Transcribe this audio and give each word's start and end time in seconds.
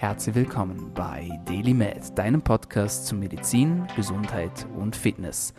Herzlich 0.00 0.36
willkommen 0.36 0.92
bei 0.94 1.28
Daily 1.44 1.74
Med, 1.74 2.16
deinem 2.16 2.40
Podcast 2.40 3.08
zu 3.08 3.16
Medizin, 3.16 3.84
Gesundheit 3.96 4.64
und 4.78 4.94
Fitness. 4.94 5.52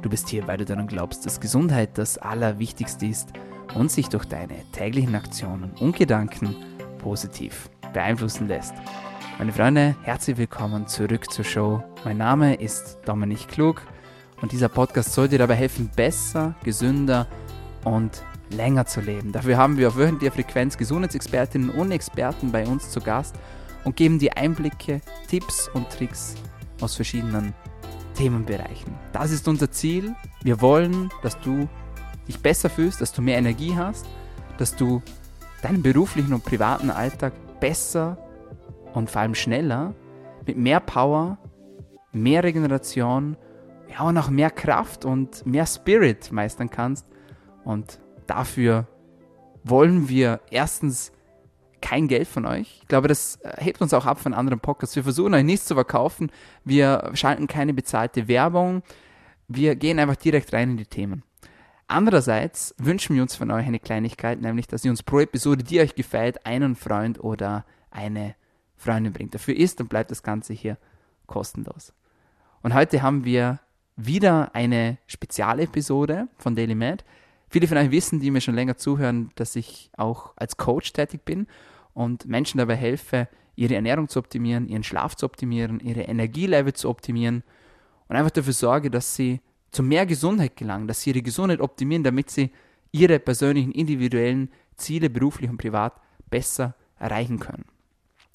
Du 0.00 0.08
bist 0.08 0.30
hier, 0.30 0.46
weil 0.46 0.56
du 0.56 0.64
daran 0.64 0.86
glaubst, 0.86 1.26
dass 1.26 1.42
Gesundheit 1.42 1.98
das 1.98 2.16
Allerwichtigste 2.16 3.04
ist 3.04 3.34
und 3.74 3.90
sich 3.90 4.08
durch 4.08 4.24
deine 4.24 4.54
täglichen 4.72 5.14
Aktionen 5.14 5.72
und 5.78 5.94
Gedanken 5.94 6.56
positiv 7.00 7.68
beeinflussen 7.92 8.48
lässt. 8.48 8.72
Meine 9.38 9.52
Freunde, 9.52 9.94
herzlich 10.04 10.38
willkommen 10.38 10.86
zurück 10.86 11.30
zur 11.30 11.44
Show. 11.44 11.84
Mein 12.02 12.16
Name 12.16 12.54
ist 12.54 12.96
Dominik 13.04 13.46
Klug 13.48 13.82
und 14.40 14.52
dieser 14.52 14.70
Podcast 14.70 15.12
soll 15.12 15.28
dir 15.28 15.38
dabei 15.38 15.56
helfen, 15.56 15.90
besser, 15.94 16.54
gesünder 16.64 17.26
und 17.84 18.22
länger 18.48 18.86
zu 18.86 19.02
leben. 19.02 19.32
Dafür 19.32 19.58
haben 19.58 19.76
wir 19.76 19.88
auf 19.88 19.98
wöchentlicher 19.98 20.32
Frequenz 20.32 20.78
Gesundheitsexpertinnen 20.78 21.68
und 21.68 21.92
Experten 21.92 22.52
bei 22.52 22.66
uns 22.66 22.88
zu 22.88 23.02
Gast 23.02 23.36
und 23.84 23.96
geben 23.96 24.18
dir 24.18 24.36
Einblicke, 24.36 25.00
Tipps 25.28 25.68
und 25.74 25.90
Tricks 25.90 26.34
aus 26.80 26.96
verschiedenen 26.96 27.54
Themenbereichen. 28.14 28.94
Das 29.12 29.30
ist 29.30 29.48
unser 29.48 29.70
Ziel. 29.70 30.14
Wir 30.42 30.60
wollen, 30.60 31.10
dass 31.22 31.38
du 31.40 31.68
dich 32.28 32.38
besser 32.40 32.70
fühlst, 32.70 33.00
dass 33.00 33.12
du 33.12 33.22
mehr 33.22 33.38
Energie 33.38 33.74
hast, 33.76 34.06
dass 34.58 34.76
du 34.76 35.02
deinen 35.62 35.82
beruflichen 35.82 36.32
und 36.32 36.44
privaten 36.44 36.90
Alltag 36.90 37.32
besser 37.60 38.18
und 38.92 39.10
vor 39.10 39.22
allem 39.22 39.34
schneller 39.34 39.94
mit 40.46 40.56
mehr 40.56 40.80
Power, 40.80 41.38
mehr 42.12 42.44
Regeneration, 42.44 43.36
ja 43.88 44.02
und 44.02 44.18
auch 44.18 44.28
mehr 44.28 44.50
Kraft 44.50 45.04
und 45.04 45.46
mehr 45.46 45.66
Spirit 45.66 46.32
meistern 46.32 46.70
kannst. 46.70 47.06
Und 47.64 48.00
dafür 48.26 48.86
wollen 49.64 50.08
wir 50.08 50.40
erstens 50.50 51.12
kein 51.82 52.08
Geld 52.08 52.28
von 52.28 52.46
euch. 52.46 52.78
Ich 52.80 52.88
glaube, 52.88 53.08
das 53.08 53.36
äh, 53.42 53.62
hebt 53.62 53.82
uns 53.82 53.92
auch 53.92 54.06
ab 54.06 54.18
von 54.20 54.32
anderen 54.32 54.60
Podcasts. 54.60 54.96
Wir 54.96 55.02
versuchen 55.02 55.34
euch 55.34 55.44
nichts 55.44 55.66
zu 55.66 55.74
verkaufen. 55.74 56.30
Wir 56.64 57.10
schalten 57.12 57.46
keine 57.46 57.74
bezahlte 57.74 58.28
Werbung. 58.28 58.82
Wir 59.48 59.76
gehen 59.76 59.98
einfach 59.98 60.16
direkt 60.16 60.52
rein 60.54 60.70
in 60.70 60.76
die 60.78 60.86
Themen. 60.86 61.22
Andererseits 61.88 62.74
wünschen 62.78 63.14
wir 63.14 63.22
uns 63.22 63.36
von 63.36 63.50
euch 63.50 63.66
eine 63.66 63.80
Kleinigkeit, 63.80 64.40
nämlich, 64.40 64.66
dass 64.66 64.84
ihr 64.84 64.90
uns 64.90 65.02
pro 65.02 65.20
Episode, 65.20 65.62
die 65.62 65.80
euch 65.80 65.94
gefällt, 65.94 66.46
einen 66.46 66.74
Freund 66.74 67.22
oder 67.22 67.66
eine 67.90 68.34
Freundin 68.76 69.12
bringt. 69.12 69.34
Dafür 69.34 69.54
ist 69.54 69.78
und 69.80 69.88
bleibt 69.88 70.10
das 70.10 70.22
Ganze 70.22 70.54
hier 70.54 70.78
kostenlos. 71.26 71.92
Und 72.62 72.72
heute 72.72 73.02
haben 73.02 73.26
wir 73.26 73.60
wieder 73.96 74.54
eine 74.54 74.96
Spezialepisode 75.06 76.28
von 76.38 76.56
Daily 76.56 76.74
Med. 76.74 77.04
Viele 77.50 77.68
von 77.68 77.76
euch 77.76 77.90
wissen, 77.90 78.20
die 78.20 78.30
mir 78.30 78.40
schon 78.40 78.54
länger 78.54 78.78
zuhören, 78.78 79.30
dass 79.34 79.56
ich 79.56 79.90
auch 79.98 80.32
als 80.36 80.56
Coach 80.56 80.94
tätig 80.94 81.26
bin 81.26 81.46
und 81.94 82.26
Menschen 82.26 82.58
dabei 82.58 82.76
helfe, 82.76 83.28
ihre 83.54 83.74
Ernährung 83.74 84.08
zu 84.08 84.18
optimieren, 84.18 84.68
ihren 84.68 84.82
Schlaf 84.82 85.14
zu 85.14 85.26
optimieren, 85.26 85.80
ihre 85.80 86.02
Energielevel 86.02 86.72
zu 86.72 86.88
optimieren 86.88 87.42
und 88.08 88.16
einfach 88.16 88.30
dafür 88.30 88.52
sorge, 88.52 88.90
dass 88.90 89.14
sie 89.14 89.40
zu 89.70 89.82
mehr 89.82 90.06
Gesundheit 90.06 90.56
gelangen, 90.56 90.86
dass 90.86 91.02
sie 91.02 91.10
ihre 91.10 91.22
Gesundheit 91.22 91.60
optimieren, 91.60 92.04
damit 92.04 92.30
sie 92.30 92.50
ihre 92.92 93.18
persönlichen, 93.18 93.72
individuellen 93.72 94.50
Ziele 94.76 95.10
beruflich 95.10 95.50
und 95.50 95.58
privat 95.58 95.94
besser 96.30 96.74
erreichen 96.98 97.38
können. 97.38 97.64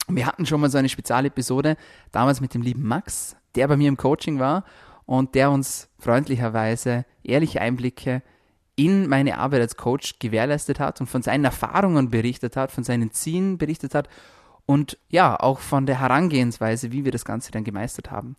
Wir 0.08 0.26
hatten 0.26 0.46
schon 0.46 0.62
mal 0.62 0.70
so 0.70 0.78
eine 0.78 0.90
Spezialepisode, 0.90 1.78
damals 2.12 2.42
mit 2.42 2.54
dem 2.54 2.62
lieben 2.62 2.84
Max, 2.84 3.36
der 3.56 3.68
bei 3.68 3.76
mir 3.76 3.90
im 3.90 3.98
Coaching 3.98 4.40
war 4.40 4.64
und 5.06 5.36
der 5.36 5.52
uns 5.52 5.90
freundlicherweise 6.00 7.06
ehrliche 7.24 7.62
Einblicke 7.62 8.24
in 8.78 9.10
meine 9.10 9.40
Arbeit 9.40 9.62
als 9.62 9.76
Coach 9.76 10.20
gewährleistet 10.20 10.80
hat 10.80 11.02
und 11.02 11.08
von 11.08 11.24
seinen 11.24 11.44
Erfahrungen 11.44 12.10
berichtet 12.10 12.56
hat, 12.56 12.72
von 12.72 12.84
seinen 12.86 13.12
Zielen 13.12 13.58
berichtet 13.58 13.94
hat 13.94 14.08
und 14.66 14.98
ja, 15.10 15.38
auch 15.38 15.60
von 15.60 15.86
der 15.86 16.00
Herangehensweise, 16.00 16.92
wie 16.92 17.04
wir 17.04 17.12
das 17.12 17.26
Ganze 17.26 17.52
dann 17.52 17.64
gemeistert 17.64 18.12
haben. 18.12 18.36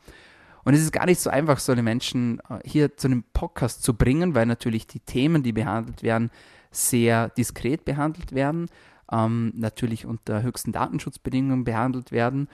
Und 0.65 0.75
es 0.75 0.81
ist 0.81 0.93
gar 0.93 1.07
nicht 1.07 1.21
so 1.21 1.29
einfach, 1.31 1.59
so 1.59 1.73
eine 1.73 1.83
Menschen 1.83 2.41
äh, 2.49 2.61
hier 2.65 2.97
zu 2.97 3.09
einem 3.09 3.25
Podcast 3.33 3.83
zu 3.83 3.95
bringen, 3.95 4.35
weil 4.35 4.47
natürlich 4.47 4.87
die 4.87 5.01
Themen, 5.01 5.43
die 5.43 5.53
behandelt 5.53 6.03
werden, 6.03 6.31
sehr 6.71 7.31
diskret 7.31 7.85
behandelt 7.85 8.33
werden, 8.33 8.67
ähm, 9.11 9.53
natürlich 9.57 10.07
unter 10.07 10.43
höchsten 10.43 10.71
Datenschutzbedingungen 10.73 11.65
behandelt 11.65 12.13
werden. 12.13 12.49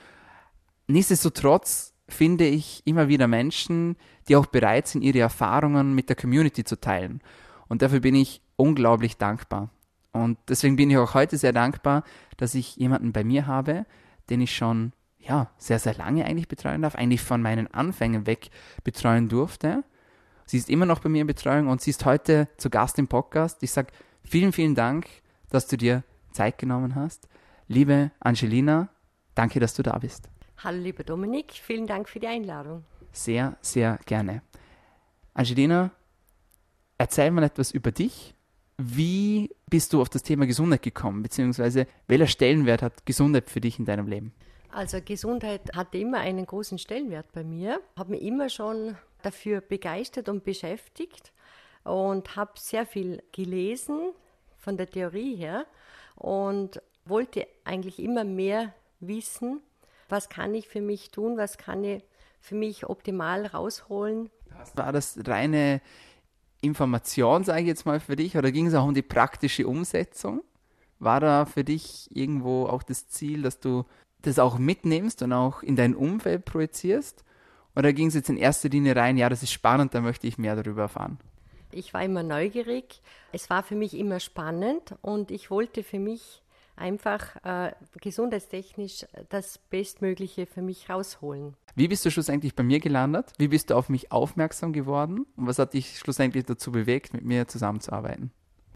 Nichtsdestotrotz 0.87 1.93
finde 2.09 2.47
ich 2.47 2.83
immer 2.85 3.09
wieder 3.09 3.27
Menschen, 3.27 3.97
die 4.29 4.37
auch 4.37 4.47
bereit 4.47 4.87
sind, 4.87 5.03
ihre 5.03 5.21
Erfahrungen 5.21 5.95
mit 5.95 6.09
der 6.09 6.17
Community 6.17 6.65
zu 6.65 6.81
teilen. 6.81 7.21
Und 7.69 7.83
dafür 7.83 8.01
bin 8.01 8.15
ich 8.15 8.41
unglaublich 8.57 9.17
dankbar. 9.17 9.71
Und 10.13 10.39
deswegen 10.49 10.77
bin 10.77 10.91
ich 10.91 10.99
auch 10.99 11.15
heute 11.15 11.37
sehr 11.37 11.53
dankbar, 11.53 12.05
dass 12.37 12.55
ich 12.55 12.77
jemanden 12.77 13.13
bei 13.13 13.25
mir 13.25 13.47
habe, 13.47 13.85
den 14.31 14.41
ich 14.41 14.57
schon 14.57 14.93
ja, 15.19 15.51
sehr, 15.57 15.79
sehr 15.79 15.95
lange 15.95 16.25
eigentlich 16.25 16.49
betreuen 16.49 16.83
darf, 16.83 16.95
eigentlich 16.95 17.23
von 17.23 17.43
meinen 17.43 17.67
Anfängen 17.73 18.27
weg 18.27 18.51
betreuen 18.85 19.29
durfte. 19.29 19.85
Sie 20.47 20.59
ist 20.59 20.69
immer 20.69 20.87
noch 20.87 21.01
bei 21.01 21.09
mir 21.09 21.23
in 21.23 21.27
Betreuung 21.27 21.69
und 21.69 21.81
sie 21.81 21.91
ist 21.91 22.05
heute 22.05 22.49
zu 22.59 22.69
Gast 22.69 22.99
im 22.99 23.09
Podcast. 23.09 23.63
Ich 23.63 23.73
sage 23.73 23.93
vielen, 24.23 24.53
vielen 24.53 24.75
Dank, 24.75 25.07
dass 25.49 25.67
du 25.67 25.77
dir 25.77 26.05
Zeit 26.33 26.59
genommen 26.59 26.95
hast. 26.95 27.29
Liebe 27.67 28.11
Angelina, 28.21 28.89
danke, 29.35 29.61
dass 29.61 29.75
du 29.75 29.83
da 29.83 29.97
bist. 29.99 30.29
Hallo, 30.63 30.81
lieber 30.81 31.03
Dominik, 31.03 31.53
vielen 31.53 31.87
Dank 31.87 32.09
für 32.09 32.21
die 32.21 32.27
Einladung. 32.27 32.85
Sehr, 33.13 33.57
sehr 33.63 33.99
gerne. 34.05 34.43
Angelina, 35.33 35.91
erzähl 37.05 37.31
mal 37.31 37.45
etwas 37.45 37.71
über 37.71 37.93
dich. 37.93 38.35
Wie 38.79 39.55
bist 39.69 39.93
du 39.93 40.01
auf 40.01 40.09
das 40.09 40.23
Thema 40.23 40.47
Gesundheit 40.47 40.81
gekommen, 40.81 41.23
beziehungsweise 41.23 41.87
welcher 42.09 42.27
Stellenwert 42.27 42.81
hat 42.81 43.05
Gesundheit 43.05 43.51
für 43.51 43.61
dich 43.61 43.79
in 43.79 43.85
deinem 43.85 44.09
Leben? 44.09 44.33
Also 44.71 45.01
Gesundheit 45.05 45.61
hatte 45.77 45.99
immer 45.99 46.21
einen 46.21 46.47
großen 46.47 46.79
Stellenwert 46.79 47.31
bei 47.33 47.45
mir, 47.45 47.81
habe 47.95 48.13
mich 48.13 48.23
immer 48.23 48.49
schon 48.49 48.97
dafür 49.21 49.61
begeistert 49.61 50.31
und 50.31 50.45
beschäftigt 50.45 51.33
und 51.85 52.37
habe 52.37 52.53
sehr 52.57 52.87
viel 52.87 53.23
gelesen 53.33 54.13
von 54.57 54.79
der 54.79 54.89
Theorie 54.89 55.37
her 55.37 55.67
und 56.17 56.81
wollte 57.05 57.47
eigentlich 57.65 57.99
immer 57.99 58.25
mehr 58.25 58.73
wissen, 59.01 59.61
was 60.09 60.31
kann 60.31 60.55
ich 60.55 60.69
für 60.69 60.81
mich 60.81 61.11
tun, 61.11 61.37
was 61.37 61.59
kann 61.59 61.85
ich 61.85 62.03
für 62.41 62.55
mich 62.55 62.87
optimal 62.87 63.45
rausholen. 63.45 64.31
War 64.75 64.93
das 64.93 65.19
reine 65.27 65.83
Information, 66.65 67.45
sage 67.45 67.63
ich 67.63 67.67
jetzt 67.67 67.87
mal 67.87 68.01
für 68.01 68.17
dich, 68.17 68.37
oder 68.37 68.51
ging 68.51 68.67
es 68.67 68.75
auch 68.75 68.85
um 68.85 68.95
die 68.95 69.03
praktische 69.03 69.67
Umsetzung? 69.67 70.43
War 70.99 71.21
da 71.21 71.45
für 71.45 71.65
dich 71.65 72.09
irgendwo 72.11 72.67
auch 72.67 72.83
das 72.83 73.09
Ziel, 73.09 73.43
dass 73.43 73.61
du 73.61 73.85
das 74.23 74.39
auch 74.39 74.59
mitnimmst 74.59 75.23
und 75.23 75.33
auch 75.33 75.63
in 75.63 75.77
dein 75.77 75.95
Umfeld 75.95 76.45
projizierst? 76.45 77.25
Oder 77.77 77.93
ging 77.93 78.09
es 78.09 78.15
jetzt 78.15 78.31
in 78.31 78.37
erster 78.37 78.69
Linie 78.69 78.97
rein, 78.97 79.17
ja, 79.17 79.29
das 79.29 79.43
ist 79.43 79.53
spannend, 79.53 79.95
da 79.95 80.01
möchte 80.01 80.27
ich 80.27 80.39
mehr 80.39 80.57
darüber 80.57 80.83
erfahren? 80.83 81.19
Ich 81.73 81.93
war 81.93 82.05
immer 82.05 82.23
neugierig, 82.23 83.03
es 83.33 83.51
war 83.51 83.65
für 83.65 83.75
mich 83.75 83.95
immer 83.95 84.21
spannend 84.21 84.95
und 85.03 85.33
ich 85.33 85.51
wollte 85.51 85.83
für 85.83 85.99
mich 85.99 86.43
einfach 86.77 87.37
äh, 87.45 87.73
gesundheitstechnisch 88.01 89.07
das 89.29 89.59
Bestmögliche 89.59 90.47
für 90.47 90.63
mich 90.63 90.89
rausholen. 90.89 91.57
Wie 91.77 91.89
bist 91.89 92.05
du 92.05 92.11
schlussendlich 92.11 92.55
bei 92.55 92.63
mir 92.63 92.79
gelandet? 92.79 93.33
Wie 93.37 93.49
bist 93.49 93.71
du 93.71 93.75
auf 93.75 93.89
mich 93.89 94.13
aufmerksam 94.13 94.73
geworden? 94.73 95.27
Und 95.37 95.49
was 95.49 95.59
hat 95.59 95.75
dich 95.75 95.99
schlussendlich 95.99 96.45
dazu 96.45 96.71
bewegt, 96.71 97.13
mit 97.13 97.25
mir 97.25 97.49
zusammenzuarbeiten? 97.49 98.31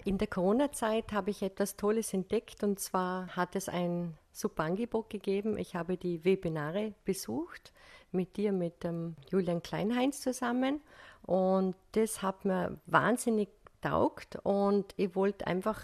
In 0.04 0.18
der 0.18 0.26
Corona-Zeit 0.26 1.12
habe 1.12 1.30
ich 1.30 1.42
etwas 1.42 1.76
Tolles 1.76 2.12
entdeckt 2.12 2.64
und 2.64 2.80
zwar 2.80 3.28
hat 3.36 3.54
es 3.54 3.68
ein 3.68 4.14
super 4.32 4.64
Angebot 4.64 5.10
gegeben. 5.10 5.58
Ich 5.58 5.76
habe 5.76 5.96
die 5.96 6.24
Webinare 6.24 6.92
besucht 7.04 7.72
mit 8.10 8.36
dir, 8.36 8.50
mit 8.50 8.82
dem 8.82 9.14
Julian 9.30 9.62
Kleinheinz 9.62 10.20
zusammen 10.20 10.80
und 11.22 11.76
das 11.92 12.20
hat 12.20 12.44
mir 12.44 12.80
wahnsinnig 12.86 13.48
taugt 13.80 14.38
und 14.42 14.92
ich 14.96 15.14
wollte 15.14 15.46
einfach 15.46 15.80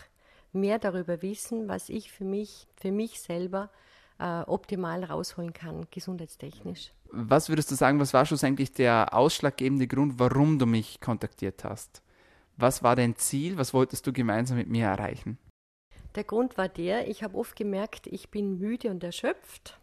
mehr 0.52 0.80
darüber 0.80 1.22
wissen, 1.22 1.68
was 1.68 1.90
ich 1.90 2.10
für 2.10 2.24
mich, 2.24 2.66
für 2.76 2.90
mich 2.90 3.20
selber 3.20 3.70
äh, 4.18 4.40
optimal 4.42 5.04
rausholen 5.04 5.52
kann, 5.52 5.86
gesundheitstechnisch. 5.90 6.92
Was 7.10 7.48
würdest 7.48 7.70
du 7.70 7.74
sagen, 7.74 8.00
was 8.00 8.14
war 8.14 8.26
schlussendlich 8.26 8.72
der 8.72 9.14
ausschlaggebende 9.14 9.86
Grund, 9.86 10.18
warum 10.18 10.58
du 10.58 10.66
mich 10.66 11.00
kontaktiert 11.00 11.64
hast? 11.64 12.02
Was 12.56 12.82
war 12.82 12.96
dein 12.96 13.16
Ziel? 13.16 13.56
Was 13.58 13.74
wolltest 13.74 14.06
du 14.06 14.12
gemeinsam 14.12 14.56
mit 14.56 14.68
mir 14.68 14.86
erreichen? 14.86 15.38
Der 16.14 16.24
Grund 16.24 16.56
war 16.56 16.68
der, 16.68 17.08
ich 17.08 17.24
habe 17.24 17.36
oft 17.36 17.56
gemerkt, 17.56 18.06
ich 18.06 18.30
bin 18.30 18.58
müde 18.58 18.90
und 18.90 19.02
erschöpft 19.02 19.80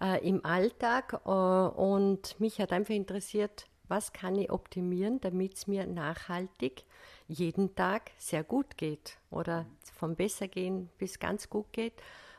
äh, 0.00 0.26
im 0.26 0.44
Alltag 0.44 1.20
äh, 1.24 1.28
und 1.28 2.38
mich 2.40 2.60
hat 2.60 2.72
einfach 2.72 2.94
interessiert, 2.94 3.66
was 3.86 4.12
kann 4.12 4.36
ich 4.36 4.50
optimieren, 4.50 5.20
damit 5.20 5.54
es 5.54 5.66
mir 5.66 5.86
nachhaltig 5.86 6.84
jeden 7.28 7.74
Tag 7.74 8.10
sehr 8.18 8.42
gut 8.42 8.76
geht 8.76 9.18
oder 9.30 9.66
vom 9.94 10.16
Bessergehen 10.16 10.90
bis 10.98 11.18
ganz 11.18 11.48
gut 11.48 11.72
geht 11.72 11.94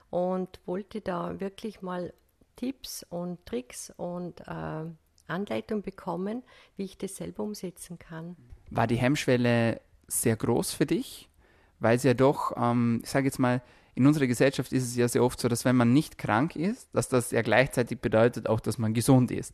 und 0.10 0.60
wollte 0.66 1.02
da 1.02 1.40
wirklich 1.40 1.82
mal 1.82 2.14
Tipps 2.56 3.06
und 3.10 3.46
Tricks 3.46 3.94
und 3.96 4.42
äh, 4.42 4.86
Anleitung 5.28 5.82
bekommen, 5.82 6.44
wie 6.76 6.86
ich 6.86 6.98
das 6.98 7.16
selber 7.16 7.44
umsetzen 7.44 8.00
kann. 8.00 8.36
War 8.72 8.88
die 8.88 8.98
Hemmschwelle 8.98 9.82
sehr 10.08 10.36
groß 10.36 10.74
für 10.74 10.86
dich? 10.86 11.30
Weil 11.80 11.96
es 11.96 12.04
ja 12.04 12.14
doch, 12.14 12.54
ähm, 12.58 13.00
ich 13.04 13.10
sage 13.10 13.26
jetzt 13.26 13.40
mal, 13.40 13.62
in 13.96 14.06
unserer 14.08 14.28
Gesellschaft 14.28 14.72
ist 14.72 14.84
es 14.84 14.96
ja 14.96 15.08
sehr 15.08 15.24
oft 15.24 15.40
so, 15.40 15.48
dass 15.48 15.66
wenn 15.66 15.76
man 15.76 15.94
nicht 15.94 16.18
krank 16.18 16.56
ist, 16.56 16.90
dass 16.94 17.10
das 17.10 17.32
ja 17.32 17.42
gleichzeitig 17.42 18.00
bedeutet 18.00 18.48
auch, 18.48 18.60
dass 18.60 18.78
man 18.78 18.94
gesund 18.94 19.32
ist. 19.32 19.54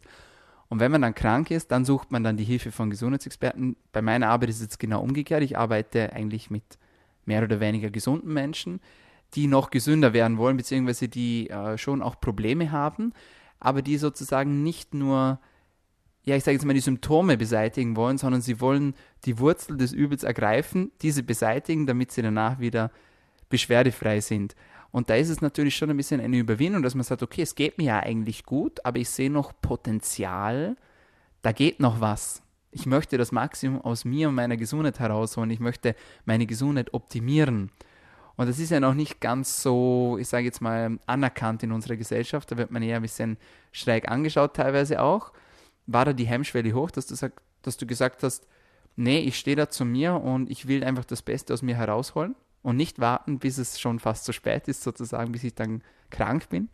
Und 0.67 0.79
wenn 0.79 0.91
man 0.91 1.01
dann 1.01 1.13
krank 1.13 1.51
ist, 1.51 1.71
dann 1.71 1.85
sucht 1.85 2.11
man 2.11 2.23
dann 2.23 2.37
die 2.37 2.43
Hilfe 2.43 2.71
von 2.71 2.89
Gesundheitsexperten. 2.89 3.75
Bei 3.91 4.01
meiner 4.01 4.29
Arbeit 4.29 4.49
ist 4.49 4.57
es 4.57 4.63
jetzt 4.63 4.79
genau 4.79 5.01
umgekehrt. 5.01 5.43
Ich 5.43 5.57
arbeite 5.57 6.13
eigentlich 6.13 6.49
mit 6.49 6.63
mehr 7.25 7.43
oder 7.43 7.59
weniger 7.59 7.89
gesunden 7.89 8.33
Menschen, 8.33 8.81
die 9.33 9.47
noch 9.47 9.71
gesünder 9.71 10.13
werden 10.13 10.37
wollen, 10.37 10.57
beziehungsweise 10.57 11.07
die 11.07 11.49
äh, 11.49 11.77
schon 11.77 12.01
auch 12.01 12.19
Probleme 12.19 12.71
haben, 12.71 13.13
aber 13.59 13.81
die 13.81 13.97
sozusagen 13.97 14.63
nicht 14.63 14.93
nur, 14.93 15.39
ja, 16.23 16.35
ich 16.35 16.43
sage 16.43 16.55
jetzt 16.55 16.65
mal, 16.65 16.73
die 16.73 16.79
Symptome 16.79 17.37
beseitigen 17.37 17.95
wollen, 17.95 18.17
sondern 18.17 18.41
sie 18.41 18.61
wollen 18.61 18.93
die 19.25 19.39
Wurzel 19.39 19.77
des 19.77 19.91
Übels 19.91 20.23
ergreifen, 20.23 20.91
diese 21.01 21.23
beseitigen, 21.23 21.85
damit 21.87 22.11
sie 22.11 22.21
danach 22.21 22.59
wieder 22.59 22.91
beschwerdefrei 23.49 24.21
sind. 24.21 24.55
Und 24.91 25.09
da 25.09 25.15
ist 25.15 25.29
es 25.29 25.41
natürlich 25.41 25.75
schon 25.75 25.89
ein 25.89 25.97
bisschen 25.97 26.21
eine 26.21 26.37
Überwindung, 26.37 26.81
dass 26.81 26.95
man 26.95 27.03
sagt, 27.03 27.21
okay, 27.21 27.41
es 27.41 27.55
geht 27.55 27.77
mir 27.77 27.85
ja 27.85 27.99
eigentlich 27.99 28.45
gut, 28.45 28.85
aber 28.85 28.97
ich 28.97 29.09
sehe 29.09 29.29
noch 29.29 29.51
Potenzial, 29.61 30.77
da 31.41 31.51
geht 31.51 31.81
noch 31.81 31.99
was. 31.99 32.41
Ich 32.71 32.85
möchte 32.85 33.17
das 33.17 33.31
Maximum 33.31 33.81
aus 33.81 34.05
mir 34.05 34.29
und 34.29 34.35
meiner 34.35 34.57
Gesundheit 34.57 34.99
herausholen. 34.99 35.49
Ich 35.49 35.59
möchte 35.59 35.95
meine 36.25 36.45
Gesundheit 36.45 36.93
optimieren. 36.93 37.71
Und 38.37 38.47
das 38.47 38.59
ist 38.59 38.71
ja 38.71 38.79
noch 38.79 38.93
nicht 38.93 39.21
ganz 39.21 39.61
so, 39.61 40.17
ich 40.19 40.27
sage 40.27 40.45
jetzt 40.45 40.61
mal, 40.61 40.99
anerkannt 41.05 41.63
in 41.63 41.71
unserer 41.71 41.95
Gesellschaft. 41.95 42.51
Da 42.51 42.57
wird 42.57 42.71
man 42.71 42.83
eher 42.83 42.97
ein 42.97 43.01
bisschen 43.01 43.37
schräg 43.71 44.09
angeschaut, 44.09 44.55
teilweise 44.55 45.01
auch. 45.01 45.31
War 45.87 46.05
da 46.05 46.13
die 46.13 46.25
Hemmschwelle 46.25 46.73
hoch, 46.73 46.91
dass 46.91 47.07
du, 47.07 47.15
sag, 47.15 47.41
dass 47.61 47.77
du 47.77 47.85
gesagt 47.85 48.23
hast, 48.23 48.45
nee, 48.95 49.19
ich 49.19 49.37
stehe 49.37 49.55
da 49.55 49.69
zu 49.69 49.85
mir 49.85 50.15
und 50.15 50.49
ich 50.49 50.67
will 50.67 50.83
einfach 50.83 51.05
das 51.05 51.21
Beste 51.21 51.53
aus 51.53 51.61
mir 51.61 51.75
herausholen? 51.75 52.35
und 52.65 52.77
nicht 52.77 52.99
warten, 52.99 53.37
bis 53.37 53.59
es 53.59 53.79
schon 53.79 53.99
fast 53.99 54.25
zu 54.25 54.33
spät 54.33 54.67
ist, 54.67 54.81
sozusagen, 54.81 55.31
bis 55.31 55.43
ich 55.43 55.53
dann 55.53 55.83
krank 56.09 56.49
bin? 56.49 56.67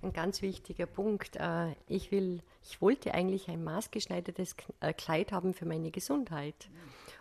Ein 0.00 0.14
ganz 0.14 0.40
wichtiger 0.40 0.86
Punkt. 0.86 1.36
Äh, 1.36 1.72
ich, 1.86 2.10
will, 2.10 2.40
ich 2.64 2.80
wollte 2.80 3.12
eigentlich 3.12 3.48
ein 3.48 3.62
maßgeschneidertes 3.62 4.56
äh, 4.80 4.94
Kleid 4.94 5.32
haben 5.32 5.52
für 5.52 5.66
meine 5.66 5.90
Gesundheit 5.90 6.70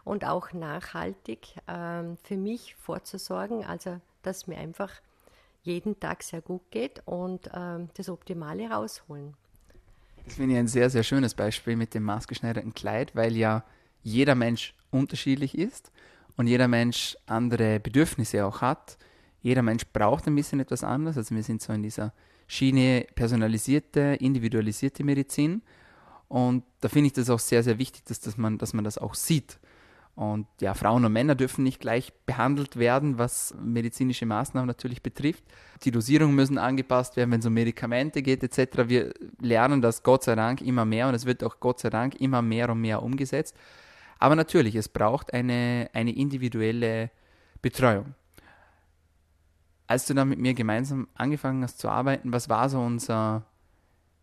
und 0.06 0.24
auch 0.24 0.54
nachhaltig 0.54 1.48
ähm, 1.68 2.18
für 2.24 2.38
mich 2.38 2.76
vorzusorgen, 2.76 3.66
also 3.66 4.00
dass 4.22 4.48
mir 4.48 4.58
einfach 4.58 4.92
jeden 5.64 6.00
Tag 6.00 6.24
sehr 6.24 6.42
gut 6.42 6.62
geht 6.72 7.02
und 7.06 7.50
ähm, 7.54 7.90
das 7.96 8.08
Optimale 8.08 8.70
rausholen. 8.70 9.34
Das 10.24 10.36
finde 10.36 10.54
ich 10.54 10.60
ein 10.60 10.68
sehr, 10.68 10.90
sehr 10.90 11.04
schönes 11.04 11.34
Beispiel 11.34 11.76
mit 11.76 11.94
dem 11.94 12.04
maßgeschneiderten 12.04 12.74
Kleid, 12.74 13.16
weil 13.16 13.36
ja 13.36 13.64
jeder 14.04 14.36
Mensch 14.36 14.76
unterschiedlich 14.92 15.58
ist 15.58 15.92
und 16.38 16.48
jeder 16.48 16.68
Mensch 16.68 17.18
andere 17.26 17.80
Bedürfnisse 17.80 18.46
auch 18.46 18.62
hat. 18.62 18.98
Jeder 19.42 19.62
Mensch 19.62 19.86
braucht 19.92 20.28
ein 20.28 20.36
bisschen 20.36 20.60
etwas 20.60 20.84
anderes. 20.84 21.18
Also 21.18 21.36
wir 21.36 21.44
sind 21.44 21.62
so 21.62 21.74
in 21.74 21.84
dieser 21.84 22.14
Schiene 22.48 23.08
personalisierte, 23.16 24.18
individualisierte 24.20 25.04
Medizin. 25.04 25.62
Und 26.28 26.64
da 26.82 26.90
finde 26.90 27.08
ich 27.08 27.14
das 27.14 27.30
auch 27.30 27.40
sehr, 27.40 27.64
sehr 27.64 27.78
wichtig, 27.78 28.06
dass, 28.06 28.20
dass, 28.20 28.38
man, 28.38 28.58
dass 28.58 28.74
man 28.74 28.84
das 28.84 28.98
auch 28.98 29.16
sieht. 29.16 29.60
Und 30.16 30.48
ja, 30.62 30.74
Frauen 30.74 31.04
und 31.04 31.12
Männer 31.12 31.36
dürfen 31.36 31.64
nicht 31.64 31.82
gleich 31.82 32.14
behandelt 32.26 32.78
werden, 32.78 33.18
was 33.18 33.54
medizinische 33.62 34.26
Maßnahmen 34.26 34.66
natürlich 34.66 35.04
betrifft. 35.04 35.44
Die 35.84 35.92
Dosierungen 35.92 36.34
müssen 36.34 36.58
angepasst 36.58 37.18
werden, 37.18 37.32
wenn 37.32 37.42
es 37.42 37.46
um 37.46 37.54
Medikamente 37.54 38.22
geht 38.22 38.42
etc. 38.42 38.88
Wir 38.88 39.14
lernen 39.42 39.82
das 39.82 40.04
Gott 40.04 40.24
sei 40.24 40.36
Dank 40.36 40.62
immer 40.62 40.86
mehr 40.86 41.10
und 41.10 41.16
es 41.16 41.26
wird 41.26 41.44
auch 41.44 41.60
Gott 41.60 41.80
sei 41.80 41.90
Dank 41.90 42.16
immer 42.16 42.42
mehr 42.42 42.70
und 42.70 42.80
mehr 42.80 43.04
umgesetzt. 43.04 43.58
Aber 44.18 44.38
natürlich, 44.38 44.76
es 44.76 44.88
braucht 44.88 45.34
eine, 45.34 45.90
eine 45.92 46.16
individuelle 46.16 47.12
Betreuung. 47.62 48.16
Als 49.88 50.06
du 50.06 50.14
dann 50.14 50.30
mit 50.30 50.40
mir 50.40 50.54
gemeinsam 50.54 51.10
angefangen 51.14 51.62
hast 51.62 51.80
zu 51.80 51.90
arbeiten, 51.90 52.32
was 52.32 52.48
war 52.48 52.70
so 52.70 52.80
unser, 52.80 53.44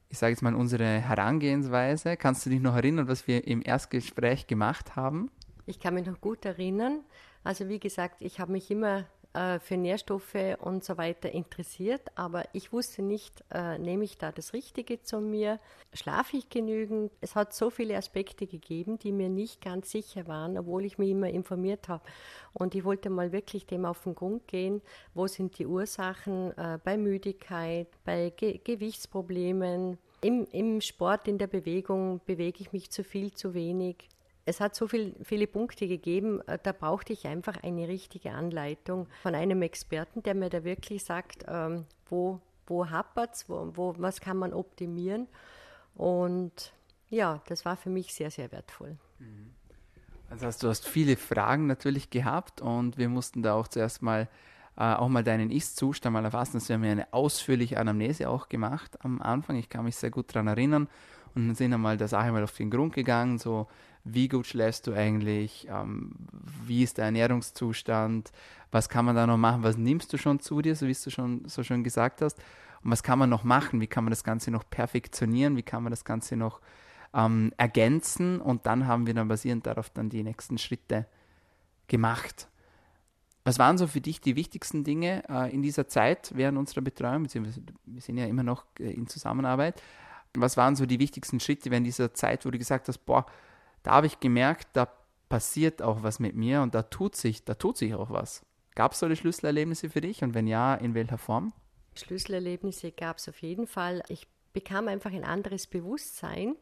ich 0.08 0.18
sage 0.18 0.32
jetzt 0.32 0.42
mal, 0.42 0.54
unsere 0.54 0.86
Herangehensweise? 1.00 2.16
Kannst 2.16 2.46
du 2.46 2.50
dich 2.50 2.60
noch 2.60 2.76
erinnern, 2.76 3.08
was 3.08 3.26
wir 3.26 3.46
im 3.46 3.60
Erstgespräch 3.62 4.46
gemacht 4.46 4.96
haben? 4.96 5.30
Ich 5.66 5.80
kann 5.80 5.94
mich 5.94 6.06
noch 6.06 6.20
gut 6.20 6.44
erinnern. 6.44 7.04
Also 7.44 7.68
wie 7.68 7.78
gesagt, 7.78 8.16
ich 8.20 8.40
habe 8.40 8.52
mich 8.52 8.70
immer 8.70 9.04
äh, 9.34 9.60
für 9.60 9.76
Nährstoffe 9.76 10.58
und 10.60 10.84
so 10.84 10.98
weiter 10.98 11.32
interessiert, 11.32 12.02
aber 12.16 12.44
ich 12.52 12.72
wusste 12.72 13.02
nicht, 13.02 13.42
äh, 13.50 13.78
nehme 13.78 14.04
ich 14.04 14.18
da 14.18 14.30
das 14.30 14.52
Richtige 14.52 15.02
zu 15.02 15.20
mir, 15.20 15.58
schlafe 15.94 16.36
ich 16.36 16.50
genügend. 16.50 17.10
Es 17.22 17.34
hat 17.34 17.54
so 17.54 17.70
viele 17.70 17.96
Aspekte 17.96 18.46
gegeben, 18.46 18.98
die 18.98 19.10
mir 19.10 19.30
nicht 19.30 19.62
ganz 19.62 19.90
sicher 19.90 20.26
waren, 20.26 20.58
obwohl 20.58 20.84
ich 20.84 20.98
mich 20.98 21.10
immer 21.10 21.30
informiert 21.30 21.88
habe. 21.88 22.04
Und 22.52 22.74
ich 22.74 22.84
wollte 22.84 23.08
mal 23.08 23.32
wirklich 23.32 23.64
dem 23.66 23.86
auf 23.86 24.02
den 24.02 24.14
Grund 24.14 24.46
gehen, 24.48 24.82
wo 25.14 25.26
sind 25.26 25.58
die 25.58 25.66
Ursachen 25.66 26.56
äh, 26.58 26.78
bei 26.84 26.98
Müdigkeit, 26.98 27.88
bei 28.04 28.34
Ge 28.36 28.60
Gewichtsproblemen. 28.62 29.96
Im, 30.20 30.46
Im 30.52 30.80
Sport, 30.82 31.26
in 31.26 31.38
der 31.38 31.46
Bewegung 31.46 32.20
bewege 32.26 32.60
ich 32.60 32.72
mich 32.72 32.90
zu 32.90 33.02
viel, 33.02 33.32
zu 33.32 33.54
wenig 33.54 34.08
es 34.44 34.60
hat 34.60 34.74
so 34.74 34.88
viel, 34.88 35.14
viele 35.22 35.46
Punkte 35.46 35.86
gegeben, 35.86 36.40
äh, 36.46 36.58
da 36.62 36.72
brauchte 36.72 37.12
ich 37.12 37.26
einfach 37.26 37.62
eine 37.62 37.88
richtige 37.88 38.32
Anleitung 38.32 39.06
von 39.22 39.34
einem 39.34 39.62
Experten, 39.62 40.22
der 40.22 40.34
mir 40.34 40.50
da 40.50 40.64
wirklich 40.64 41.04
sagt, 41.04 41.44
ähm, 41.48 41.86
wo, 42.08 42.40
wo 42.66 42.90
hapert 42.90 43.34
es, 43.34 43.48
wo, 43.48 43.72
wo, 43.74 43.94
was 43.98 44.20
kann 44.20 44.36
man 44.36 44.52
optimieren. 44.52 45.28
Und 45.94 46.72
ja, 47.10 47.42
das 47.46 47.64
war 47.64 47.76
für 47.76 47.90
mich 47.90 48.14
sehr, 48.14 48.30
sehr 48.30 48.50
wertvoll. 48.52 48.96
Mhm. 49.18 49.52
Also 50.30 50.46
hast 50.46 50.62
du 50.62 50.68
hast 50.68 50.88
viele 50.88 51.16
Fragen 51.16 51.66
natürlich 51.66 52.08
gehabt 52.08 52.62
und 52.62 52.96
wir 52.96 53.10
mussten 53.10 53.42
da 53.42 53.52
auch 53.52 53.68
zuerst 53.68 54.00
mal 54.00 54.28
äh, 54.78 54.94
auch 54.94 55.08
mal 55.08 55.22
deinen 55.22 55.50
Ist-Zustand 55.50 56.14
mal 56.14 56.24
erfassen. 56.24 56.54
Das 56.54 56.70
haben 56.70 56.82
wir 56.82 56.90
eine 56.90 57.12
ausführliche 57.12 57.78
Anamnese 57.78 58.30
auch 58.30 58.48
gemacht 58.48 58.96
am 59.04 59.20
Anfang. 59.20 59.56
Ich 59.56 59.68
kann 59.68 59.84
mich 59.84 59.96
sehr 59.96 60.10
gut 60.10 60.34
daran 60.34 60.46
erinnern 60.46 60.88
und 61.34 61.48
dann 61.48 61.54
sind 61.54 61.72
einmal 61.72 61.96
der 61.96 62.08
Sache 62.08 62.32
mal 62.32 62.42
auf 62.42 62.56
den 62.56 62.70
Grund 62.70 62.94
gegangen, 62.94 63.38
so 63.38 63.66
wie 64.04 64.28
gut 64.28 64.46
schläfst 64.46 64.86
du 64.86 64.94
eigentlich, 64.94 65.68
ähm, 65.70 66.12
wie 66.66 66.82
ist 66.82 66.98
der 66.98 67.06
Ernährungszustand, 67.06 68.32
was 68.70 68.88
kann 68.88 69.04
man 69.04 69.14
da 69.14 69.26
noch 69.26 69.36
machen, 69.36 69.62
was 69.62 69.76
nimmst 69.76 70.12
du 70.12 70.18
schon 70.18 70.40
zu 70.40 70.60
dir, 70.62 70.74
so 70.74 70.86
wie 70.86 70.96
du 70.96 71.10
schon 71.10 71.42
so 71.46 71.62
schön 71.62 71.84
gesagt 71.84 72.22
hast, 72.22 72.38
und 72.82 72.90
was 72.90 73.02
kann 73.02 73.18
man 73.18 73.30
noch 73.30 73.44
machen, 73.44 73.80
wie 73.80 73.86
kann 73.86 74.04
man 74.04 74.10
das 74.10 74.24
Ganze 74.24 74.50
noch 74.50 74.68
perfektionieren, 74.68 75.56
wie 75.56 75.62
kann 75.62 75.82
man 75.82 75.90
das 75.90 76.04
Ganze 76.04 76.36
noch 76.36 76.60
ähm, 77.14 77.52
ergänzen 77.56 78.40
und 78.40 78.66
dann 78.66 78.86
haben 78.86 79.06
wir 79.06 79.14
dann 79.14 79.28
basierend 79.28 79.66
darauf 79.66 79.90
dann 79.90 80.08
die 80.08 80.22
nächsten 80.22 80.58
Schritte 80.58 81.06
gemacht. 81.86 82.48
Was 83.44 83.58
waren 83.58 83.76
so 83.76 83.86
für 83.86 84.00
dich 84.00 84.20
die 84.20 84.36
wichtigsten 84.36 84.84
Dinge 84.84 85.24
äh, 85.28 85.52
in 85.52 85.62
dieser 85.62 85.88
Zeit 85.88 86.32
während 86.34 86.58
unserer 86.58 86.80
Betreuung, 86.80 87.24
beziehungsweise 87.24 87.62
wir 87.84 88.00
sind 88.00 88.16
ja 88.16 88.26
immer 88.26 88.44
noch 88.44 88.64
äh, 88.78 88.92
in 88.92 89.06
Zusammenarbeit. 89.06 89.82
Was 90.34 90.56
waren 90.56 90.76
so 90.76 90.86
die 90.86 90.98
wichtigsten 90.98 91.40
Schritte 91.40 91.70
während 91.70 91.86
dieser 91.86 92.14
Zeit, 92.14 92.46
wo 92.46 92.50
du 92.50 92.58
gesagt 92.58 92.88
hast, 92.88 92.98
boah, 92.98 93.26
da 93.82 93.92
habe 93.92 94.06
ich 94.06 94.20
gemerkt, 94.20 94.68
da 94.72 94.88
passiert 95.28 95.82
auch 95.82 96.02
was 96.02 96.18
mit 96.18 96.34
mir 96.34 96.62
und 96.62 96.74
da 96.74 96.82
tut 96.82 97.16
sich, 97.16 97.44
da 97.44 97.54
tut 97.54 97.76
sich 97.76 97.94
auch 97.94 98.10
was. 98.10 98.44
Gab 98.74 98.92
es 98.92 99.00
solche 99.00 99.16
Schlüsselerlebnisse 99.16 99.90
für 99.90 100.00
dich 100.00 100.22
und 100.22 100.34
wenn 100.34 100.46
ja, 100.46 100.74
in 100.74 100.94
welcher 100.94 101.18
Form? 101.18 101.52
Schlüsselerlebnisse 101.94 102.92
gab 102.92 103.18
es 103.18 103.28
auf 103.28 103.38
jeden 103.42 103.66
Fall. 103.66 104.02
Ich 104.08 104.26
bekam 104.52 104.88
einfach 104.88 105.12
ein 105.12 105.24
anderes 105.24 105.66
Bewusstsein, 105.66 106.56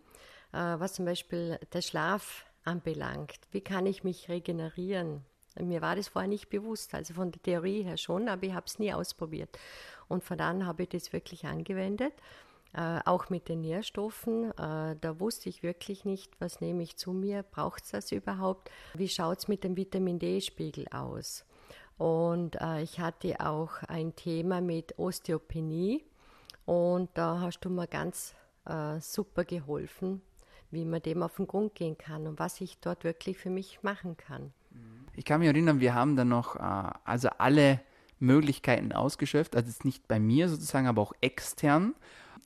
äh, 0.52 0.58
was 0.58 0.94
zum 0.94 1.04
Beispiel 1.04 1.58
der 1.72 1.82
Schlaf 1.82 2.44
anbelangt. 2.64 3.38
Wie 3.52 3.60
kann 3.60 3.86
ich 3.86 4.04
mich 4.04 4.28
regenerieren? 4.28 5.24
Mir 5.60 5.82
war 5.82 5.96
das 5.96 6.08
vorher 6.08 6.28
nicht 6.28 6.48
bewusst, 6.48 6.94
also 6.94 7.14
von 7.14 7.32
der 7.32 7.42
Theorie 7.42 7.82
her 7.82 7.96
schon, 7.96 8.28
aber 8.28 8.44
ich 8.44 8.54
habe 8.54 8.66
es 8.66 8.78
nie 8.78 8.92
ausprobiert. 8.92 9.58
Und 10.08 10.22
von 10.22 10.38
dann 10.38 10.66
habe 10.66 10.84
ich 10.84 10.90
das 10.90 11.12
wirklich 11.12 11.46
angewendet. 11.46 12.12
Äh, 12.72 13.00
auch 13.04 13.30
mit 13.30 13.48
den 13.48 13.62
Nährstoffen, 13.62 14.52
äh, 14.52 14.96
da 15.00 15.18
wusste 15.18 15.48
ich 15.48 15.64
wirklich 15.64 16.04
nicht, 16.04 16.32
was 16.40 16.60
nehme 16.60 16.84
ich 16.84 16.96
zu 16.96 17.12
mir, 17.12 17.42
braucht 17.42 17.84
es 17.84 17.90
das 17.90 18.12
überhaupt? 18.12 18.70
Wie 18.94 19.08
schaut 19.08 19.38
es 19.38 19.48
mit 19.48 19.64
dem 19.64 19.76
Vitamin 19.76 20.20
D-Spiegel 20.20 20.86
aus? 20.92 21.44
Und 21.98 22.60
äh, 22.60 22.82
ich 22.82 23.00
hatte 23.00 23.40
auch 23.40 23.82
ein 23.88 24.14
Thema 24.14 24.60
mit 24.60 24.98
Osteopenie 24.98 26.04
und 26.64 27.10
da 27.14 27.40
hast 27.40 27.60
du 27.60 27.70
mir 27.70 27.88
ganz 27.88 28.34
äh, 28.66 29.00
super 29.00 29.44
geholfen, 29.44 30.22
wie 30.70 30.84
man 30.84 31.02
dem 31.02 31.24
auf 31.24 31.36
den 31.36 31.48
Grund 31.48 31.74
gehen 31.74 31.98
kann 31.98 32.28
und 32.28 32.38
was 32.38 32.60
ich 32.60 32.78
dort 32.78 33.02
wirklich 33.02 33.36
für 33.36 33.50
mich 33.50 33.82
machen 33.82 34.16
kann. 34.16 34.52
Ich 35.16 35.24
kann 35.24 35.40
mich 35.40 35.48
erinnern, 35.48 35.80
wir 35.80 35.94
haben 35.94 36.14
dann 36.14 36.28
noch 36.28 36.56
äh, 36.56 36.92
also 37.04 37.28
alle 37.38 37.80
Möglichkeiten 38.20 38.92
ausgeschöpft, 38.92 39.56
also 39.56 39.68
jetzt 39.68 39.84
nicht 39.84 40.06
bei 40.06 40.20
mir 40.20 40.48
sozusagen, 40.48 40.86
aber 40.86 41.02
auch 41.02 41.14
extern. 41.20 41.94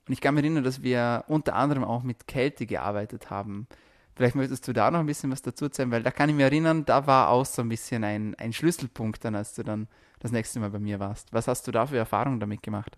Und 0.07 0.13
ich 0.13 0.21
kann 0.21 0.35
mich 0.35 0.43
erinnern, 0.43 0.63
dass 0.63 0.83
wir 0.83 1.25
unter 1.27 1.55
anderem 1.55 1.83
auch 1.83 2.03
mit 2.03 2.27
Kälte 2.27 2.65
gearbeitet 2.65 3.29
haben. 3.29 3.67
Vielleicht 4.15 4.35
möchtest 4.35 4.67
du 4.67 4.73
da 4.73 4.91
noch 4.91 4.99
ein 4.99 5.05
bisschen 5.05 5.31
was 5.31 5.41
dazu 5.41 5.65
erzählen, 5.65 5.91
weil 5.91 6.03
da 6.03 6.11
kann 6.11 6.29
ich 6.29 6.35
mich 6.35 6.45
erinnern, 6.45 6.85
da 6.85 7.05
war 7.05 7.29
auch 7.29 7.45
so 7.45 7.61
ein 7.61 7.69
bisschen 7.69 8.03
ein, 8.03 8.33
ein 8.35 8.53
Schlüsselpunkt 8.53 9.25
dann, 9.25 9.35
als 9.35 9.55
du 9.55 9.63
dann 9.63 9.87
das 10.19 10.31
nächste 10.31 10.59
Mal 10.59 10.69
bei 10.69 10.79
mir 10.79 10.99
warst. 10.99 11.33
Was 11.33 11.47
hast 11.47 11.67
du 11.67 11.71
da 11.71 11.85
für 11.85 11.97
Erfahrungen 11.97 12.39
damit 12.39 12.63
gemacht? 12.63 12.97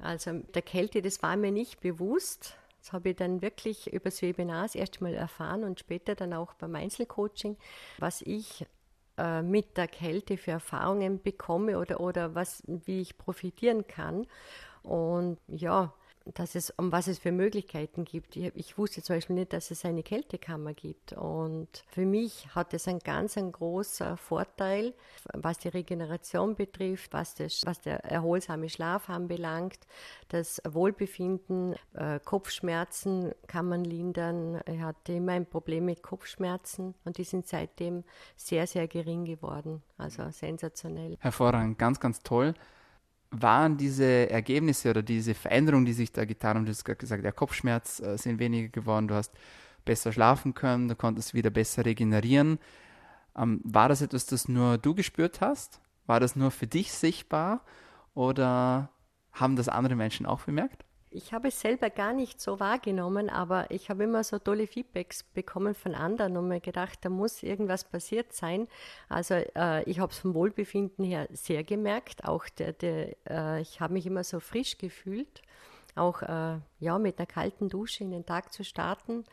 Also 0.00 0.32
der 0.32 0.62
Kälte, 0.62 1.00
das 1.00 1.22
war 1.22 1.36
mir 1.36 1.52
nicht 1.52 1.80
bewusst. 1.80 2.56
Das 2.80 2.92
habe 2.92 3.10
ich 3.10 3.16
dann 3.16 3.42
wirklich 3.42 3.92
übers 3.92 4.22
Webinar 4.22 4.62
das 4.62 4.74
erste 4.74 5.02
Mal 5.02 5.14
erfahren 5.14 5.64
und 5.64 5.80
später 5.80 6.14
dann 6.14 6.32
auch 6.32 6.54
beim 6.54 6.74
Einzelcoaching. 6.74 7.56
Was 7.98 8.22
ich 8.22 8.66
äh, 9.16 9.42
mit 9.42 9.76
der 9.76 9.88
Kälte 9.88 10.36
für 10.36 10.52
Erfahrungen 10.52 11.20
bekomme 11.20 11.78
oder, 11.78 12.00
oder 12.00 12.34
was, 12.34 12.62
wie 12.66 13.00
ich 13.00 13.18
profitieren 13.18 13.86
kann. 13.88 14.26
Und 14.82 15.38
ja, 15.48 15.92
dass 16.34 16.54
es, 16.54 16.70
um 16.70 16.92
was 16.92 17.06
es 17.06 17.18
für 17.18 17.32
Möglichkeiten 17.32 18.04
gibt. 18.04 18.36
Ich, 18.36 18.52
ich, 18.54 18.78
wusste 18.78 19.02
zum 19.02 19.16
Beispiel 19.16 19.36
nicht, 19.36 19.52
dass 19.52 19.70
es 19.70 19.84
eine 19.84 20.02
Kältekammer 20.02 20.74
gibt. 20.74 21.12
Und 21.12 21.84
für 21.88 22.04
mich 22.04 22.54
hat 22.54 22.74
es 22.74 22.88
einen 22.88 22.98
ganz 23.00 23.36
einen 23.38 23.52
großen 23.52 24.16
Vorteil, 24.16 24.94
was 25.32 25.58
die 25.58 25.68
Regeneration 25.68 26.54
betrifft, 26.54 27.12
was, 27.12 27.34
das, 27.34 27.62
was 27.64 27.80
der 27.80 28.04
erholsame 28.04 28.68
Schlaf 28.68 29.08
anbelangt, 29.08 29.78
das 30.28 30.60
Wohlbefinden, 30.68 31.74
äh, 31.94 32.20
Kopfschmerzen 32.24 33.32
kann 33.46 33.66
man 33.66 33.84
lindern. 33.84 34.60
Ich 34.66 34.80
hatte 34.80 35.12
immer 35.12 35.32
ein 35.32 35.46
Problem 35.46 35.86
mit 35.86 36.02
Kopfschmerzen 36.02 36.94
und 37.04 37.18
die 37.18 37.24
sind 37.24 37.46
seitdem 37.46 38.04
sehr, 38.36 38.66
sehr 38.66 38.88
gering 38.88 39.24
geworden. 39.24 39.82
Also 39.96 40.30
sensationell. 40.30 41.16
Hervorragend, 41.20 41.78
ganz, 41.78 41.98
ganz 42.00 42.22
toll 42.22 42.54
waren 43.30 43.76
diese 43.76 44.30
Ergebnisse 44.30 44.90
oder 44.90 45.02
diese 45.02 45.34
Veränderungen, 45.34 45.84
die 45.84 45.92
sich 45.92 46.12
da 46.12 46.24
getan 46.24 46.56
haben, 46.56 46.64
du 46.64 46.70
hast 46.70 46.84
gesagt, 46.84 47.24
der 47.24 47.32
Kopfschmerz 47.32 48.00
äh, 48.00 48.16
sind 48.16 48.38
weniger 48.38 48.68
geworden, 48.68 49.08
du 49.08 49.14
hast 49.14 49.32
besser 49.84 50.12
schlafen 50.12 50.54
können, 50.54 50.88
du 50.88 50.96
konntest 50.96 51.34
wieder 51.34 51.50
besser 51.50 51.84
regenerieren. 51.84 52.58
Ähm, 53.36 53.60
war 53.64 53.88
das 53.88 54.02
etwas, 54.02 54.26
das 54.26 54.48
nur 54.48 54.78
du 54.78 54.94
gespürt 54.94 55.40
hast? 55.40 55.80
War 56.06 56.20
das 56.20 56.36
nur 56.36 56.50
für 56.50 56.66
dich 56.66 56.92
sichtbar 56.92 57.62
oder 58.14 58.90
haben 59.32 59.56
das 59.56 59.68
andere 59.68 59.94
Menschen 59.94 60.26
auch 60.26 60.42
bemerkt? 60.42 60.84
Ich 61.10 61.32
habe 61.32 61.48
es 61.48 61.60
selber 61.60 61.88
gar 61.88 62.12
nicht 62.12 62.40
so 62.40 62.60
wahrgenommen, 62.60 63.30
aber 63.30 63.70
ich 63.70 63.88
habe 63.88 64.04
immer 64.04 64.22
so 64.24 64.38
tolle 64.38 64.66
Feedbacks 64.66 65.22
bekommen 65.22 65.74
von 65.74 65.94
anderen 65.94 66.36
und 66.36 66.48
mir 66.48 66.60
gedacht, 66.60 66.98
da 67.02 67.08
muss 67.08 67.42
irgendwas 67.42 67.84
passiert 67.84 68.32
sein. 68.32 68.68
Also 69.08 69.34
äh, 69.34 69.82
ich 69.84 70.00
habe 70.00 70.12
es 70.12 70.18
vom 70.18 70.34
Wohlbefinden 70.34 71.04
her 71.04 71.26
sehr 71.32 71.64
gemerkt. 71.64 72.24
Auch 72.24 72.48
der, 72.48 72.74
der, 72.74 73.16
äh, 73.28 73.60
ich 73.62 73.80
habe 73.80 73.94
mich 73.94 74.06
immer 74.06 74.22
so 74.22 74.38
frisch 74.40 74.76
gefühlt, 74.76 75.42
auch 75.94 76.22
äh, 76.22 76.58
ja 76.78 76.98
mit 76.98 77.18
einer 77.18 77.26
kalten 77.26 77.68
Dusche 77.68 78.04
in 78.04 78.10
den 78.10 78.26
Tag 78.26 78.52
zu 78.52 78.62
starten. 78.62 79.24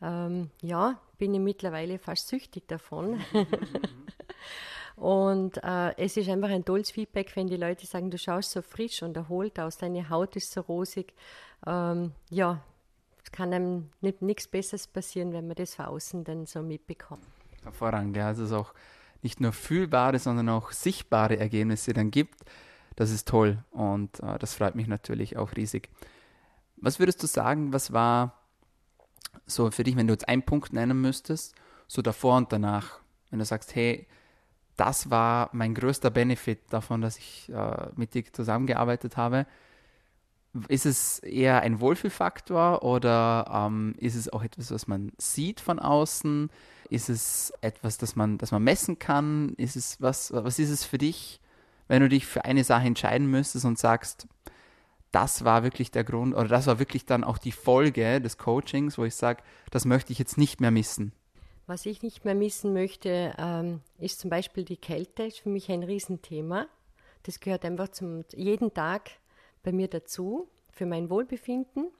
Ähm, 0.00 0.50
ja, 0.62 0.98
bin 1.18 1.34
ich 1.34 1.40
mittlerweile 1.40 1.98
fast 1.98 2.28
süchtig 2.28 2.68
davon. 2.68 3.20
Und 4.98 5.62
äh, 5.62 5.96
es 5.96 6.16
ist 6.16 6.28
einfach 6.28 6.48
ein 6.48 6.64
tolles 6.64 6.90
Feedback, 6.90 7.34
wenn 7.36 7.46
die 7.46 7.56
Leute 7.56 7.86
sagen, 7.86 8.10
du 8.10 8.18
schaust 8.18 8.50
so 8.50 8.62
frisch 8.62 9.02
und 9.02 9.16
erholt 9.16 9.60
aus, 9.60 9.78
deine 9.78 10.10
Haut 10.10 10.34
ist 10.34 10.50
so 10.50 10.60
rosig. 10.62 11.14
Ähm, 11.66 12.12
ja, 12.30 12.60
es 13.22 13.30
kann 13.30 13.52
einem 13.52 13.90
nichts 14.00 14.48
Besseres 14.48 14.88
passieren, 14.88 15.32
wenn 15.32 15.46
man 15.46 15.54
das 15.54 15.76
von 15.76 15.84
außen 15.84 16.24
dann 16.24 16.46
so 16.46 16.62
mitbekommt. 16.62 17.24
Hervorragend, 17.62 18.16
ja, 18.16 18.26
also 18.26 18.42
es 18.42 18.52
auch 18.52 18.74
nicht 19.22 19.40
nur 19.40 19.52
fühlbare, 19.52 20.18
sondern 20.18 20.48
auch 20.48 20.72
sichtbare 20.72 21.38
Ergebnisse 21.38 21.92
dann 21.92 22.10
gibt. 22.10 22.40
Das 22.96 23.10
ist 23.10 23.28
toll 23.28 23.62
und 23.70 24.18
äh, 24.20 24.38
das 24.38 24.54
freut 24.54 24.74
mich 24.74 24.88
natürlich 24.88 25.36
auch 25.36 25.54
riesig. 25.54 25.90
Was 26.76 26.98
würdest 26.98 27.22
du 27.22 27.28
sagen, 27.28 27.72
was 27.72 27.92
war 27.92 28.34
so 29.46 29.70
für 29.70 29.84
dich, 29.84 29.94
wenn 29.94 30.08
du 30.08 30.14
jetzt 30.14 30.28
einen 30.28 30.42
Punkt 30.42 30.72
nennen 30.72 31.00
müsstest, 31.00 31.54
so 31.86 32.02
davor 32.02 32.36
und 32.36 32.52
danach, 32.52 32.98
wenn 33.30 33.38
du 33.38 33.44
sagst, 33.44 33.76
hey, 33.76 34.08
das 34.78 35.10
war 35.10 35.50
mein 35.52 35.74
größter 35.74 36.08
Benefit 36.08 36.60
davon, 36.70 37.00
dass 37.00 37.18
ich 37.18 37.50
äh, 37.52 37.88
mit 37.96 38.14
dir 38.14 38.32
zusammengearbeitet 38.32 39.16
habe. 39.16 39.44
Ist 40.68 40.86
es 40.86 41.18
eher 41.18 41.62
ein 41.62 41.80
Wohlfühlfaktor 41.80 42.84
oder 42.84 43.50
ähm, 43.52 43.94
ist 43.98 44.14
es 44.14 44.32
auch 44.32 44.42
etwas, 44.42 44.70
was 44.70 44.86
man 44.86 45.12
sieht 45.18 45.60
von 45.60 45.80
außen? 45.80 46.48
Ist 46.90 47.10
es 47.10 47.52
etwas, 47.60 47.98
das 47.98 48.14
man, 48.14 48.38
das 48.38 48.52
man 48.52 48.62
messen 48.62 49.00
kann? 49.00 49.54
Ist 49.56 49.74
es 49.74 50.00
was, 50.00 50.32
was 50.32 50.60
ist 50.60 50.70
es 50.70 50.84
für 50.84 50.98
dich, 50.98 51.40
wenn 51.88 52.00
du 52.00 52.08
dich 52.08 52.24
für 52.24 52.44
eine 52.44 52.62
Sache 52.62 52.86
entscheiden 52.86 53.28
müsstest 53.28 53.64
und 53.64 53.78
sagst, 53.78 54.28
das 55.10 55.44
war 55.44 55.64
wirklich 55.64 55.90
der 55.90 56.04
Grund 56.04 56.34
oder 56.34 56.48
das 56.48 56.68
war 56.68 56.78
wirklich 56.78 57.04
dann 57.04 57.24
auch 57.24 57.38
die 57.38 57.52
Folge 57.52 58.20
des 58.20 58.38
Coachings, 58.38 58.96
wo 58.96 59.04
ich 59.04 59.16
sage, 59.16 59.42
das 59.72 59.84
möchte 59.84 60.12
ich 60.12 60.20
jetzt 60.20 60.38
nicht 60.38 60.60
mehr 60.60 60.70
missen? 60.70 61.12
Was 61.68 61.84
ich 61.84 62.02
nicht 62.02 62.24
mehr 62.24 62.34
missen 62.34 62.72
möchte, 62.72 63.34
ähm, 63.36 63.82
ist 63.98 64.20
zum 64.20 64.30
Beispiel 64.30 64.64
die 64.64 64.78
Kälte. 64.78 65.24
Ist 65.24 65.40
für 65.40 65.50
mich 65.50 65.70
ein 65.70 65.82
Riesenthema. 65.82 66.66
Das 67.24 67.40
gehört 67.40 67.62
einfach 67.66 67.88
zum 67.88 68.24
jeden 68.34 68.72
Tag 68.72 69.10
bei 69.62 69.70
mir 69.70 69.86
dazu 69.86 70.48
für 70.70 70.86
mein 70.86 71.10
Wohlbefinden. 71.10 71.90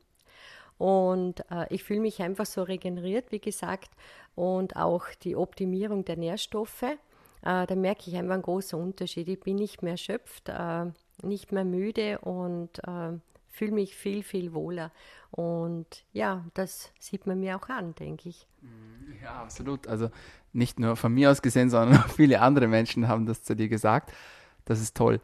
Und 0.78 1.44
äh, 1.50 1.66
ich 1.68 1.84
fühle 1.84 2.00
mich 2.00 2.22
einfach 2.22 2.46
so 2.46 2.62
regeneriert, 2.62 3.30
wie 3.30 3.40
gesagt, 3.40 3.90
und 4.34 4.74
auch 4.74 5.04
die 5.22 5.36
Optimierung 5.36 6.02
der 6.06 6.16
Nährstoffe. 6.16 6.84
Äh, 6.84 6.96
da 7.42 7.74
merke 7.74 8.08
ich 8.08 8.16
einfach 8.16 8.34
einen 8.34 8.42
großen 8.42 8.80
Unterschied. 8.80 9.28
Ich 9.28 9.40
bin 9.40 9.56
nicht 9.56 9.82
mehr 9.82 9.92
erschöpft, 9.92 10.48
äh, 10.48 10.86
nicht 11.22 11.52
mehr 11.52 11.66
müde 11.66 12.20
und 12.20 12.80
fühle 13.48 13.72
mich 13.72 13.94
viel, 13.94 14.22
viel 14.22 14.54
wohler. 14.54 14.92
Und 15.30 16.04
ja, 16.14 16.46
das 16.54 16.90
sieht 16.98 17.26
man 17.26 17.40
mir 17.40 17.56
auch 17.56 17.68
an, 17.68 17.94
denke 17.96 18.30
ich. 18.30 18.46
Ja, 19.22 19.42
absolut. 19.42 19.86
Also 19.86 20.10
nicht 20.52 20.78
nur 20.78 20.96
von 20.96 21.12
mir 21.12 21.30
aus 21.30 21.42
gesehen, 21.42 21.70
sondern 21.70 21.98
auch 22.02 22.08
viele 22.08 22.40
andere 22.40 22.68
Menschen 22.68 23.08
haben 23.08 23.26
das 23.26 23.42
zu 23.42 23.54
dir 23.54 23.68
gesagt. 23.68 24.12
Das 24.64 24.80
ist 24.80 24.96
toll. 24.96 25.20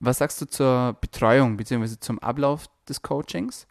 Was 0.00 0.18
sagst 0.18 0.40
du 0.40 0.46
zur 0.46 0.96
Betreuung 1.00 1.56
bzw. 1.56 1.98
zum 2.00 2.18
Ablauf 2.18 2.66
des 2.88 3.02
Coachings? 3.02 3.66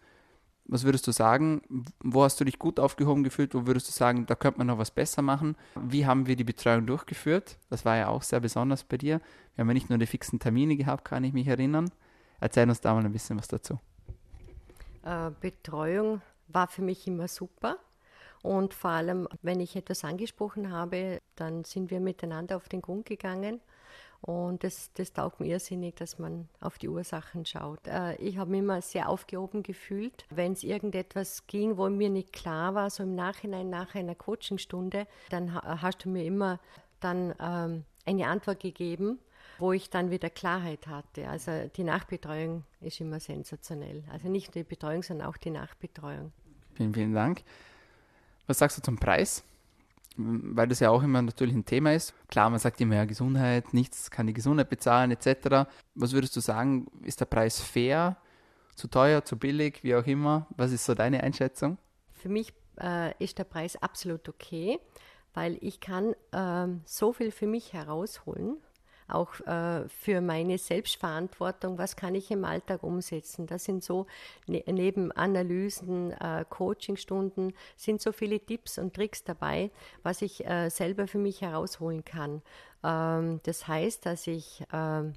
Was 0.68 0.84
würdest 0.84 1.06
du 1.06 1.12
sagen? 1.12 1.62
Wo 2.00 2.24
hast 2.24 2.40
du 2.40 2.44
dich 2.44 2.58
gut 2.58 2.80
aufgehoben 2.80 3.24
gefühlt? 3.24 3.54
Wo 3.54 3.68
würdest 3.68 3.88
du 3.88 3.92
sagen, 3.92 4.25
da 4.25 4.34
könnte 4.34 4.58
man 4.58 4.68
noch 4.68 4.80
was 4.80 4.90
besser 4.90 5.22
machen? 5.22 5.56
Wie 5.75 6.08
haben 6.08 6.25
wir 6.25 6.36
die 6.36 6.44
Betreuung 6.44 6.88
durchgeführt? 6.88 7.60
Das 7.70 7.86
war 7.86 7.98
ja 7.98 8.08
auch 8.08 8.24
sehr 8.24 8.40
besonders 8.40 8.84
bei 8.84 8.98
dir. 8.98 9.22
Wir 9.54 9.62
haben 9.62 9.68
ja 9.68 9.75
nicht 9.75 9.90
nur 9.90 10.00
die 10.00 10.08
fixen 10.08 10.40
Termine 10.40 10.75
gehabt, 10.75 11.06
kann 11.06 11.24
ich 11.24 11.34
mich 11.34 11.48
erinnern. 11.48 11.92
Erzähl 12.40 12.68
uns 12.68 12.82
da 12.82 12.96
mal 12.96 13.06
ein 13.06 13.12
bisschen 13.12 13.38
was 13.38 13.48
dazu. 13.48 13.80
Äh, 15.04 15.30
Betreuung 15.40 16.22
war 16.48 16.68
für 16.68 16.82
mich 16.82 17.06
immer 17.06 17.28
super. 17.28 17.78
Und 18.46 18.75
vor 18.75 18.92
allem, 18.92 19.28
wenn 19.42 19.60
ich 19.60 19.75
etwas 19.75 20.04
angesprochen 20.04 20.72
habe, 20.72 21.20
dann 21.36 21.64
sind 21.64 21.90
wir 21.90 22.00
miteinander 22.00 22.58
auf 22.58 22.70
den 22.70 22.80
Grund 22.80 23.08
gegangen. 23.08 23.60
Und 24.22 24.64
das, 24.64 24.92
das 24.94 25.14
taugt 25.14 25.40
mir 25.40 25.48
irrsinnig, 25.48 25.96
dass 25.96 26.20
man 26.20 26.48
auf 26.60 26.78
die 26.78 26.88
Ursachen 26.88 27.44
schaut. 27.48 27.88
Äh, 27.88 28.16
ich 28.18 28.38
habe 28.38 28.52
mich 28.52 28.60
immer 28.60 28.84
sehr 28.84 29.10
aufgehoben 29.10 29.64
gefühlt, 29.64 30.25
wenn 30.30 30.54
es 30.54 30.64
irgendetwas 30.64 31.48
ging, 31.48 31.78
wo 31.78 31.90
mir 31.90 32.12
nicht 32.12 32.34
klar 32.34 32.75
war, 32.75 32.92
so 32.92 33.02
im 33.02 33.16
Nachhinein 33.16 33.72
nach 33.72 33.96
einer 33.96 34.14
Coachingstunde, 34.14 35.08
dann 35.30 35.56
hast 35.56 36.06
du 36.06 36.10
mir 36.10 36.24
immer 36.24 36.60
dann 37.00 37.34
ähm, 37.40 37.84
eine 38.06 38.28
Antwort 38.28 38.60
gegeben 38.60 39.20
wo 39.58 39.72
ich 39.72 39.90
dann 39.90 40.12
wieder 40.12 40.30
Klarheit 40.30 40.86
hatte. 40.88 41.30
Also 41.30 41.70
die 41.78 41.86
Nachbetreuung 41.86 42.66
ist 42.82 43.00
immer 43.00 43.22
sensationell. 43.22 44.04
Also 44.12 44.28
nicht 44.28 44.54
nur 44.54 44.64
die 44.64 44.68
Betreuung, 44.68 45.02
sondern 45.02 45.30
auch 45.30 45.38
die 45.38 45.50
Nachbetreuung. 45.50 46.34
Vielen, 46.74 46.94
vielen 46.94 47.14
Dank. 47.14 47.42
Was 48.48 48.60
sagst 48.60 48.78
du 48.78 48.82
zum 48.82 48.98
Preis? 48.98 49.44
Weil 50.18 50.68
das 50.68 50.80
ja 50.80 50.90
auch 50.92 51.04
immer 51.04 51.22
natürlich 51.22 51.56
ein 51.56 51.66
Thema 51.66 51.94
ist. 51.94 52.14
Klar, 52.30 52.50
man 52.50 52.60
sagt 52.60 52.80
immer 52.80 52.96
ja 52.96 53.06
Gesundheit, 53.06 53.74
nichts 53.74 54.10
kann 54.10 54.28
die 54.28 54.34
Gesundheit 54.34 54.70
bezahlen 54.70 55.12
etc. 55.12 55.68
Was 55.94 56.14
würdest 56.14 56.36
du 56.36 56.40
sagen, 56.40 56.88
ist 57.04 57.20
der 57.20 57.25
Preis 57.25 57.60
fair, 57.60 58.18
zu 58.75 58.88
teuer, 58.88 59.25
zu 59.25 59.38
billig, 59.38 59.84
wie 59.84 59.96
auch 59.96 60.06
immer? 60.06 60.48
Was 60.56 60.72
ist 60.72 60.86
so 60.86 60.94
deine 60.94 61.22
Einschätzung? 61.22 61.78
Für 62.14 62.30
mich 62.30 62.54
äh, 62.80 63.14
ist 63.24 63.38
der 63.40 63.44
Preis 63.44 63.75
absolut 63.82 64.30
okay, 64.30 64.80
weil 65.34 65.58
ich 65.62 65.82
kann 65.82 66.14
äh, 66.32 66.68
so 66.86 67.12
viel 67.12 67.32
für 67.32 67.48
mich 67.48 67.74
herausholen 67.74 68.58
auch 69.08 69.40
äh, 69.42 69.88
für 69.88 70.22
meine 70.22 70.58
Selbstverantwortung, 70.58 71.78
was 71.78 71.96
kann 71.96 72.16
ich 72.16 72.32
im 72.32 72.44
Alltag 72.46 72.84
umsetzen. 72.84 73.48
Das 73.48 73.64
sind 73.64 73.84
so, 73.84 74.08
ne, 74.48 74.64
neben 74.68 75.12
Analysen, 75.12 76.12
äh, 76.12 76.46
Coachingstunden, 76.50 77.54
sind 77.76 78.02
so 78.02 78.12
viele 78.12 78.40
Tipps 78.40 78.78
und 78.78 78.94
Tricks 78.94 79.24
dabei, 79.24 79.72
was 80.04 80.22
ich 80.22 80.46
äh, 80.46 80.70
selber 80.70 81.08
für 81.08 81.20
mich 81.20 81.42
herausholen 81.42 82.04
kann. 82.04 82.42
Ähm, 82.84 83.42
das 83.44 83.68
heißt, 83.68 84.06
dass 84.06 84.28
ich 84.28 84.64
ähm, 84.74 85.14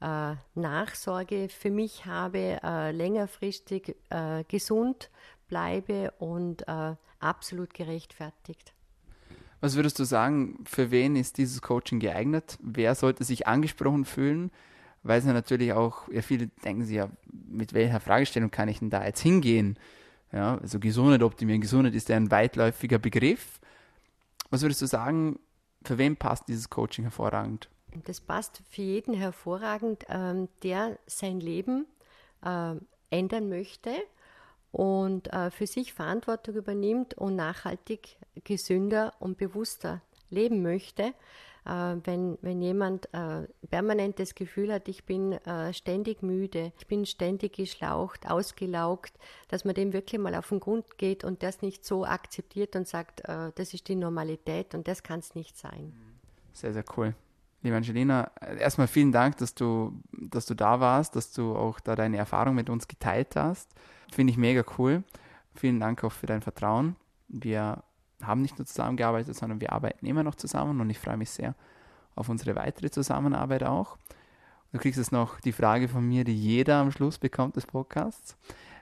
äh, 0.00 0.34
Nachsorge 0.54 1.48
für 1.48 1.70
mich 1.70 2.06
habe, 2.06 2.60
äh, 2.62 2.92
längerfristig 2.92 3.96
äh, 4.10 4.44
gesund 4.44 5.10
bleibe 5.48 6.12
und 6.18 6.66
absolut 7.20 7.74
gerechtfertigt. 7.74 8.72
Was 9.64 9.76
würdest 9.76 9.98
du 9.98 10.04
sagen, 10.04 10.62
für 10.66 10.90
wen 10.90 11.16
ist 11.16 11.38
dieses 11.38 11.62
Coaching 11.62 11.98
geeignet? 11.98 12.58
Wer 12.60 12.94
sollte 12.94 13.24
sich 13.24 13.46
angesprochen 13.46 14.04
fühlen? 14.04 14.50
Weil 15.02 15.20
es 15.20 15.24
ja 15.24 15.32
natürlich 15.32 15.72
auch, 15.72 16.06
ja, 16.12 16.20
viele 16.20 16.48
denken 16.48 16.84
sich 16.84 16.96
ja, 16.96 17.08
mit 17.32 17.72
welcher 17.72 17.98
Fragestellung 17.98 18.50
kann 18.50 18.68
ich 18.68 18.80
denn 18.80 18.90
da 18.90 19.02
jetzt 19.02 19.22
hingehen? 19.22 19.78
Ja, 20.32 20.58
also 20.58 20.78
Gesundheit 20.78 21.22
optimieren. 21.22 21.62
Gesundheit 21.62 21.94
ist 21.94 22.10
ja 22.10 22.16
ein 22.16 22.30
weitläufiger 22.30 22.98
Begriff. 22.98 23.58
Was 24.50 24.60
würdest 24.60 24.82
du 24.82 24.86
sagen, 24.86 25.38
für 25.82 25.96
wen 25.96 26.14
passt 26.18 26.46
dieses 26.48 26.68
Coaching 26.68 27.04
hervorragend? 27.04 27.70
Das 28.04 28.20
passt 28.20 28.60
für 28.68 28.82
jeden 28.82 29.14
hervorragend, 29.14 30.04
ähm, 30.10 30.48
der 30.62 30.98
sein 31.06 31.40
Leben 31.40 31.86
äh, 32.44 32.74
ändern 33.08 33.48
möchte 33.48 33.92
und 34.74 35.32
äh, 35.32 35.52
für 35.52 35.68
sich 35.68 35.92
Verantwortung 35.92 36.56
übernimmt 36.56 37.14
und 37.14 37.36
nachhaltig 37.36 38.16
gesünder 38.42 39.14
und 39.20 39.38
bewusster 39.38 40.02
leben 40.30 40.62
möchte. 40.62 41.14
äh, 41.64 41.96
wenn, 42.02 42.38
wenn 42.42 42.60
jemand 42.60 43.08
äh, 43.14 43.46
permanent 43.70 44.18
das 44.18 44.34
Gefühl 44.34 44.72
hat, 44.72 44.88
ich 44.88 45.04
bin 45.04 45.32
äh, 45.32 45.72
ständig 45.72 46.24
müde, 46.24 46.72
ich 46.76 46.88
bin 46.88 47.06
ständig 47.06 47.52
geschlaucht, 47.52 48.28
ausgelaugt, 48.28 49.12
dass 49.46 49.64
man 49.64 49.76
dem 49.76 49.92
wirklich 49.92 50.20
mal 50.20 50.34
auf 50.34 50.48
den 50.48 50.58
Grund 50.58 50.98
geht 50.98 51.22
und 51.22 51.44
das 51.44 51.62
nicht 51.62 51.84
so 51.84 52.04
akzeptiert 52.04 52.74
und 52.74 52.88
sagt, 52.88 53.20
äh, 53.28 53.52
das 53.54 53.74
ist 53.74 53.86
die 53.86 53.94
Normalität 53.94 54.74
und 54.74 54.88
das 54.88 55.04
kann 55.04 55.20
es 55.20 55.36
nicht 55.36 55.56
sein. 55.56 55.92
Sehr, 56.52 56.72
sehr 56.72 56.84
cool. 56.96 57.14
Liebe 57.64 57.76
Angelina, 57.76 58.30
erstmal 58.58 58.86
vielen 58.86 59.10
Dank, 59.10 59.38
dass 59.38 59.54
du, 59.54 59.98
dass 60.12 60.44
du 60.44 60.52
da 60.52 60.80
warst, 60.80 61.16
dass 61.16 61.32
du 61.32 61.56
auch 61.56 61.80
da 61.80 61.96
deine 61.96 62.18
Erfahrung 62.18 62.54
mit 62.54 62.68
uns 62.68 62.86
geteilt 62.86 63.36
hast. 63.36 63.70
Finde 64.12 64.32
ich 64.32 64.36
mega 64.36 64.62
cool. 64.76 65.02
Vielen 65.54 65.80
Dank 65.80 66.04
auch 66.04 66.12
für 66.12 66.26
dein 66.26 66.42
Vertrauen. 66.42 66.94
Wir 67.26 67.82
haben 68.22 68.42
nicht 68.42 68.58
nur 68.58 68.66
zusammengearbeitet, 68.66 69.34
sondern 69.34 69.62
wir 69.62 69.72
arbeiten 69.72 70.04
immer 70.04 70.22
noch 70.22 70.34
zusammen 70.34 70.78
und 70.78 70.90
ich 70.90 70.98
freue 70.98 71.16
mich 71.16 71.30
sehr 71.30 71.54
auf 72.14 72.28
unsere 72.28 72.54
weitere 72.54 72.90
Zusammenarbeit 72.90 73.64
auch. 73.64 73.96
Du 74.72 74.78
kriegst 74.78 74.98
jetzt 74.98 75.12
noch 75.12 75.40
die 75.40 75.52
Frage 75.52 75.88
von 75.88 76.06
mir, 76.06 76.24
die 76.24 76.36
jeder 76.36 76.76
am 76.76 76.92
Schluss 76.92 77.16
bekommt 77.16 77.56
des 77.56 77.64
Podcasts. 77.64 78.36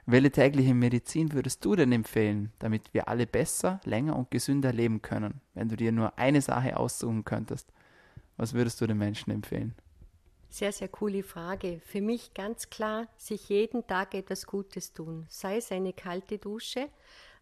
Welche 0.05 0.31
tägliche 0.31 0.73
Medizin 0.73 1.31
würdest 1.31 1.63
du 1.63 1.77
denn 1.77 1.93
empfehlen, 1.93 2.51
damit 2.59 2.93
wir 2.93 3.07
alle 3.07 3.27
besser, 3.27 3.79
länger 3.85 4.17
und 4.17 4.29
gesünder 4.29 4.73
leben 4.73 5.01
können, 5.01 5.39
wenn 5.53 5.69
du 5.69 5.77
dir 5.77 5.93
nur 5.93 6.17
eine 6.17 6.41
Sache 6.41 6.75
aussuchen 6.75 7.23
könntest? 7.23 7.71
Was 8.37 8.53
würdest 8.53 8.81
du 8.81 8.87
den 8.87 8.97
Menschen 8.97 9.31
empfehlen? 9.31 9.75
Sehr, 10.49 10.71
sehr 10.71 10.87
coole 10.87 11.23
Frage. 11.23 11.81
Für 11.83 12.01
mich 12.01 12.33
ganz 12.33 12.69
klar, 12.69 13.07
sich 13.17 13.49
jeden 13.49 13.87
Tag 13.87 14.13
etwas 14.13 14.45
Gutes 14.45 14.93
tun. 14.93 15.25
Sei 15.29 15.57
es 15.57 15.71
eine 15.71 15.93
kalte 15.93 16.37
Dusche, 16.37 16.89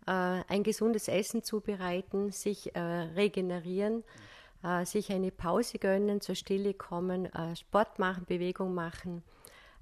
äh, 0.07 0.43
ein 0.47 0.63
gesundes 0.63 1.07
Essen 1.07 1.43
zubereiten, 1.43 2.31
sich 2.31 2.73
äh, 2.73 2.79
regenerieren, 2.79 4.03
äh, 4.63 4.85
sich 4.85 5.11
eine 5.11 5.31
Pause 5.31 5.77
gönnen, 5.77 6.21
zur 6.21 6.35
Stille 6.35 6.73
kommen, 6.73 7.29
Sport 7.55 7.99
machen, 7.99 8.25
Bewegung 8.25 8.73
machen, 8.73 9.23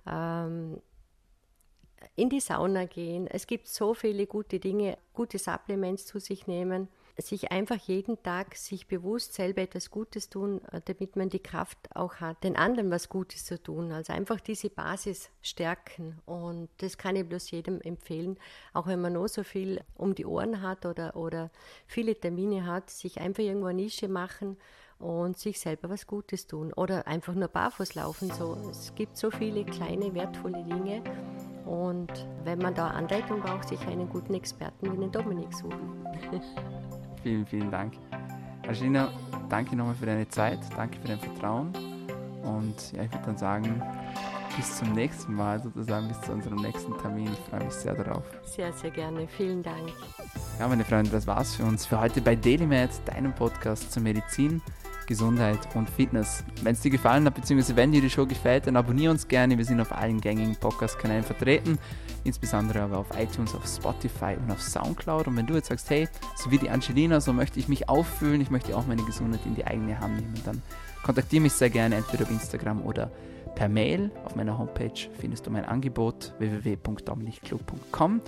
ähm, 0.08 0.82
in 2.16 2.30
die 2.30 2.40
Sauna 2.40 2.86
gehen. 2.86 3.28
Es 3.28 3.46
gibt 3.46 3.68
so 3.68 3.94
viele 3.94 4.26
gute 4.26 4.60
Dinge, 4.60 4.98
gute 5.14 5.38
Supplements 5.38 6.06
zu 6.06 6.20
sich 6.20 6.48
nehmen 6.48 6.88
sich 7.18 7.52
einfach 7.52 7.78
jeden 7.78 8.22
Tag 8.24 8.56
sich 8.56 8.88
bewusst 8.88 9.34
selber 9.34 9.62
etwas 9.62 9.90
Gutes 9.92 10.30
tun, 10.30 10.62
äh, 10.72 10.82
damit 10.86 11.16
man 11.16 11.30
die 11.30 11.40
Kraft 11.40 11.78
auch 11.96 12.16
hat, 12.16 12.44
den 12.44 12.56
anderen 12.56 12.92
was 12.92 13.10
Gutes 13.10 13.46
zu 13.46 13.62
tun. 13.62 13.92
Also 13.92 14.14
einfach 14.14 14.40
diese 14.40 14.70
Basis 14.70 15.30
stärken. 15.42 16.20
Und 16.26 16.70
das 16.78 16.98
kann 16.98 17.16
ich 17.16 17.28
bloß 17.28 17.52
jedem 17.52 17.82
empfehlen, 17.82 18.38
auch 18.74 18.88
wenn 18.88 19.02
man 19.02 19.14
noch 19.14 19.28
so 19.28 19.44
viel 19.44 19.82
um 19.96 20.16
die 20.16 20.26
Ohren 20.26 20.62
hat 20.62 20.86
oder, 20.86 21.16
oder 21.16 21.52
viele 21.88 22.16
Termine 22.16 22.66
hat, 22.66 22.90
sich 22.90 23.20
einfach 23.20 23.44
irgendwo 23.44 23.68
eine 23.68 23.82
Nische 23.82 24.08
machen 24.08 24.58
und 25.00 25.38
sich 25.38 25.60
selber 25.60 25.90
was 25.90 26.06
Gutes 26.06 26.46
tun. 26.46 26.74
Oder 26.74 27.08
einfach 27.08 27.34
nur 27.34 27.48
barfuß 27.48 27.96
laufen. 27.96 28.32
So. 28.32 28.58
Es 28.70 28.94
gibt 28.96 29.18
so 29.18 29.32
viele 29.32 29.66
kleine, 29.66 30.14
wertvolle 30.14 30.64
Dinge. 30.64 31.02
Und 31.66 32.28
wenn 32.44 32.60
man 32.60 32.76
da 32.76 32.90
Anleitung 32.90 33.42
braucht, 33.42 33.70
sich 33.70 33.80
einen 33.88 34.10
guten 34.10 34.34
Experten 34.34 34.92
wie 34.92 34.98
den 34.98 35.12
Dominik 35.12 35.54
suchen. 35.54 36.06
Vielen, 37.24 37.46
vielen 37.46 37.72
Dank. 37.72 37.94
Angelina, 38.68 39.12
danke 39.50 39.76
nochmal 39.76 39.96
für 39.96 40.06
deine 40.06 40.28
Zeit, 40.28 40.60
danke 40.76 41.00
für 41.00 41.08
dein 41.08 41.20
Vertrauen 41.20 41.74
und 42.44 42.92
ja, 42.94 43.04
ich 43.04 43.12
würde 43.12 43.26
dann 43.26 43.38
sagen, 43.38 43.82
bis 44.56 44.78
zum 44.78 44.94
nächsten 44.94 45.34
Mal, 45.34 45.62
sozusagen 45.62 46.08
bis 46.08 46.20
zu 46.22 46.32
unserem 46.32 46.58
nächsten 46.58 46.98
Termin. 46.98 47.30
Ich 47.32 47.50
freue 47.50 47.64
mich 47.64 47.74
sehr 47.74 47.94
darauf. 47.94 48.24
Sehr, 48.44 48.74
sehr 48.74 48.92
gerne. 48.92 49.28
Vielen 49.28 49.64
Dank. 49.64 49.90
Ja, 50.60 50.68
meine 50.68 50.84
Freunde, 50.84 51.12
das 51.12 51.28
war's 51.28 51.56
für 51.56 51.64
uns 51.64 51.86
für 51.86 52.00
heute 52.00 52.22
bei 52.22 52.36
DailyMed, 52.36 52.90
deinem 53.06 53.34
Podcast 53.34 53.92
zur 53.92 54.04
Medizin. 54.04 54.62
Gesundheit 55.10 55.58
und 55.74 55.90
Fitness. 55.90 56.44
Wenn 56.62 56.74
es 56.74 56.82
dir 56.82 56.92
gefallen 56.92 57.26
hat, 57.26 57.34
beziehungsweise 57.34 57.76
wenn 57.76 57.92
dir 57.92 58.00
die 58.00 58.12
Show 58.12 58.28
gefällt, 58.28 58.68
dann 58.68 58.76
abonniere 58.76 59.12
uns 59.12 59.28
gerne. 59.28 59.58
Wir 59.58 59.66
sind 59.66 59.82
auf 59.82 59.92
allen 59.92 60.22
gängigen 60.22 60.56
Podcast-Kanälen 60.56 61.24
vertreten, 61.24 61.80
insbesondere 62.24 62.82
aber 62.82 63.00
auf 63.00 63.08
iTunes, 63.18 63.56
auf 63.56 63.66
Spotify 63.66 64.38
und 64.40 64.52
auf 64.52 64.62
Soundcloud. 64.62 65.28
Und 65.28 65.36
wenn 65.36 65.48
du 65.48 65.56
jetzt 65.56 65.70
sagst, 65.70 65.90
hey, 65.90 66.08
so 66.36 66.52
wie 66.52 66.60
die 66.60 66.70
Angelina, 66.70 67.20
so 67.22 67.34
möchte 67.34 67.60
ich 67.60 67.68
mich 67.68 67.90
auffüllen, 67.90 68.40
ich 68.40 68.52
möchte 68.52 68.78
auch 68.78 68.86
meine 68.86 69.02
Gesundheit 69.02 69.42
in 69.48 69.56
die 69.56 69.66
eigene 69.66 70.00
Hand 70.00 70.18
nehmen, 70.18 70.40
dann 70.46 70.62
kontaktiere 71.02 71.42
mich 71.42 71.54
sehr 71.54 71.72
gerne 71.72 71.96
entweder 71.96 72.26
auf 72.26 72.30
Instagram 72.30 72.84
oder 72.84 73.12
per 73.56 73.68
Mail. 73.68 74.12
Auf 74.26 74.36
meiner 74.36 74.60
Homepage 74.60 75.10
findest 75.20 75.48
du 75.48 75.50
mein 75.50 75.66
Angebot 75.66 76.36
www.dominichclub.com. 76.38 78.22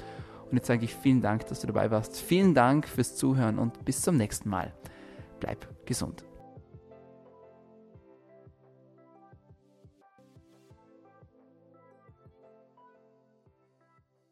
Und 0.50 0.58
jetzt 0.58 0.65
sage 0.65 0.84
ich 0.84 0.96
vielen 0.96 1.22
Dank, 1.22 1.46
dass 1.46 1.62
du 1.62 1.67
dabei 1.67 1.91
warst. 1.91 2.20
Vielen 2.20 2.56
Dank 2.56 2.88
fürs 2.88 3.15
Zuhören 3.15 3.60
und 3.60 3.86
bis 3.86 4.02
zum 4.02 4.17
nächsten 4.17 4.50
Mal. 4.50 4.74
Bleib 5.39 5.67
gesund. 5.86 6.26